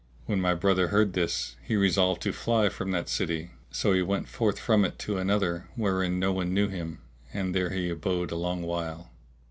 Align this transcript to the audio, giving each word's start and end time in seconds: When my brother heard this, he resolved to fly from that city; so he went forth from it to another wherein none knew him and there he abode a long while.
When 0.25 0.41
my 0.41 0.55
brother 0.55 0.87
heard 0.87 1.13
this, 1.13 1.57
he 1.61 1.75
resolved 1.75 2.23
to 2.23 2.33
fly 2.33 2.69
from 2.69 2.89
that 2.89 3.07
city; 3.07 3.51
so 3.69 3.93
he 3.93 4.01
went 4.01 4.27
forth 4.27 4.57
from 4.57 4.83
it 4.83 4.97
to 5.05 5.19
another 5.19 5.67
wherein 5.75 6.17
none 6.17 6.55
knew 6.55 6.69
him 6.69 7.01
and 7.31 7.53
there 7.53 7.69
he 7.69 7.87
abode 7.91 8.31
a 8.31 8.35
long 8.35 8.63
while. 8.63 9.11